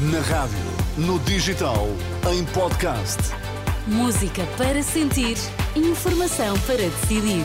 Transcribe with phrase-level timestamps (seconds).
[0.00, 0.56] Na rádio,
[0.96, 1.88] no digital,
[2.32, 3.18] em podcast.
[3.84, 5.36] Música para sentir,
[5.74, 7.44] informação para decidir.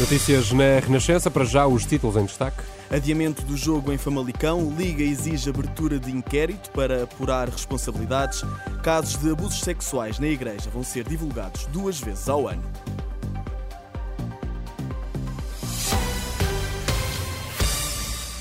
[0.00, 2.64] Notícias na Renascença, para já os títulos em destaque.
[2.90, 8.42] Adiamento do jogo em Famalicão, Liga exige abertura de inquérito para apurar responsabilidades.
[8.82, 12.64] Casos de abusos sexuais na Igreja vão ser divulgados duas vezes ao ano.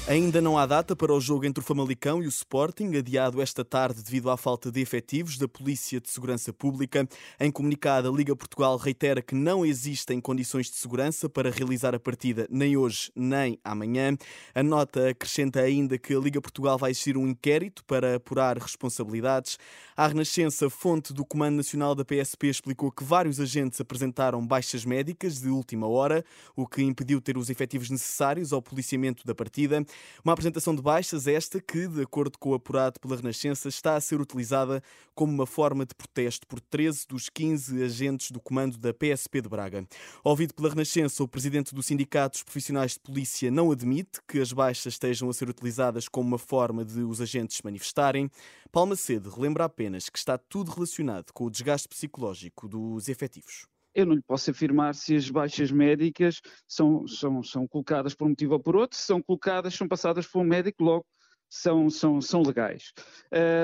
[0.08, 3.66] Ainda não há data para o jogo entre o Famalicão e o Sporting, adiado esta
[3.66, 7.09] tarde devido à falta de efetivos da Polícia de Segurança Pública.
[7.40, 12.00] Em comunicado, a Liga Portugal reitera que não existem condições de segurança para realizar a
[12.00, 14.16] partida nem hoje nem amanhã.
[14.54, 19.58] A nota acrescenta ainda que a Liga Portugal vai exigir um inquérito para apurar responsabilidades.
[19.98, 25.42] A Renascença, fonte do Comando Nacional da PSP, explicou que vários agentes apresentaram baixas médicas
[25.42, 26.23] de última hora,
[26.56, 29.84] o que impediu ter os efetivos necessários ao policiamento da partida.
[30.23, 34.02] Uma apresentação de baixas esta que, de acordo com o apurado pela Renascença, está a
[34.02, 34.81] ser utilizada
[35.14, 39.50] como uma forma de protesto por 13 dos 15 agentes do comando da PSP de
[39.50, 39.88] Braga.
[40.23, 44.52] Ouvido pela Renascença, o presidente do Sindicato dos Profissionais de Polícia não admite que as
[44.52, 48.30] baixas estejam a ser utilizadas como uma forma de os agentes manifestarem.
[48.72, 54.05] Palma Sede relembra apenas que está tudo relacionado com o desgaste psicológico dos efetivos eu
[54.05, 58.53] não lhe posso afirmar se as baixas médicas são, são, são colocadas por um motivo
[58.53, 61.05] ou por outro, se são colocadas, são passadas por um médico, logo
[61.49, 62.91] são, são, são legais.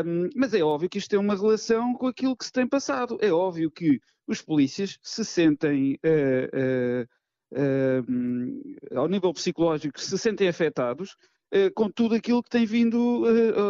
[0.05, 3.17] Um, mas é óbvio que isto tem uma relação com aquilo que se tem passado.
[3.21, 7.07] É óbvio que os polícias se sentem, uh,
[7.53, 8.01] uh,
[8.93, 11.15] uh, ao nível psicológico, se sentem afetados
[11.75, 13.23] com tudo aquilo que tem vindo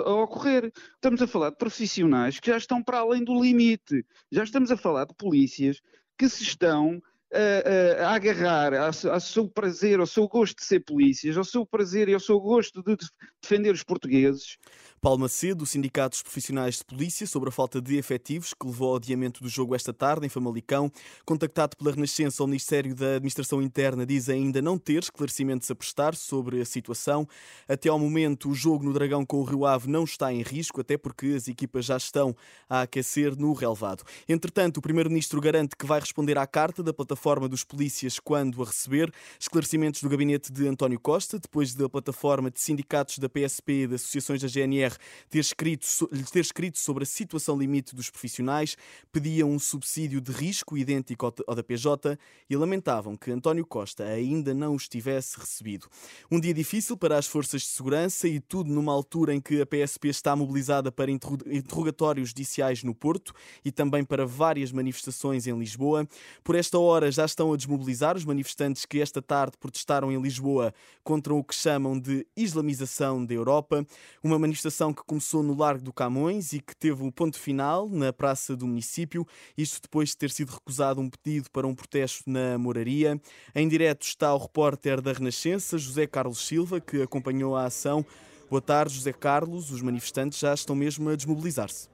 [0.06, 0.72] a ocorrer.
[0.96, 4.06] Estamos a falar de profissionais que já estão para além do limite.
[4.32, 5.82] Já estamos a falar de polícias
[6.18, 7.02] que se estão
[7.34, 12.10] a, a, agarrar ao, seu prazer, ao seu gosto de ser polícias, ao seu prazer
[12.10, 12.98] e ao seu gosto de
[13.42, 14.58] defender os portugueses,
[15.02, 18.90] Paulo Macedo, o Sindicato dos Profissionais de Polícia, sobre a falta de efetivos que levou
[18.90, 20.92] ao adiamento do jogo esta tarde em Famalicão.
[21.26, 26.14] Contactado pela Renascença, o Ministério da Administração Interna diz ainda não ter esclarecimentos a prestar
[26.14, 27.28] sobre a situação.
[27.68, 30.82] Até ao momento, o jogo no Dragão com o Rio Ave não está em risco,
[30.82, 32.36] até porque as equipas já estão
[32.70, 34.04] a aquecer no relevado.
[34.30, 38.66] Entretanto, o Primeiro-Ministro garante que vai responder à carta da plataforma dos polícias quando a
[38.66, 39.14] receber.
[39.40, 43.96] Esclarecimentos do gabinete de António Costa, depois da plataforma de sindicatos da PSP e de
[43.96, 44.96] associações da GNR
[45.30, 45.86] ter escrito,
[46.32, 48.76] ter escrito sobre a situação limite dos profissionais,
[49.12, 52.18] pediam um subsídio de risco idêntico ao da PJ
[52.50, 55.88] e lamentavam que António Costa ainda não os tivesse recebido.
[56.32, 59.66] Um dia difícil para as forças de segurança e tudo numa altura em que a
[59.66, 63.34] PSP está mobilizada para interrogatórios judiciais no Porto
[63.64, 66.08] e também para várias manifestações em Lisboa.
[66.44, 70.74] Por esta hora já estão a desmobilizar os manifestantes que esta tarde protestaram em Lisboa
[71.04, 73.86] contra o que chamam de islamização da Europa,
[74.24, 78.14] uma manifestação que começou no Largo do Camões e que teve o ponto final na
[78.14, 79.28] praça do município,
[79.58, 83.20] isto depois de ter sido recusado um pedido para um protesto na moraria.
[83.54, 88.06] Em direto está o repórter da Renascença, José Carlos Silva, que acompanhou a ação.
[88.50, 89.72] Boa tarde, José Carlos.
[89.72, 91.91] Os manifestantes já estão mesmo a desmobilizar-se.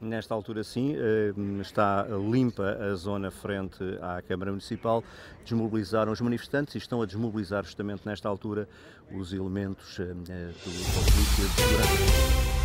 [0.00, 5.02] Nesta altura, sim, eh, está limpa a zona frente à Câmara Municipal.
[5.42, 8.68] Desmobilizaram os manifestantes e estão a desmobilizar justamente nesta altura
[9.10, 12.55] os elementos eh, do Polícia de Segurança.